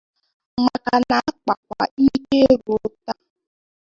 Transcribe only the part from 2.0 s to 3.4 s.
ike ruo taa.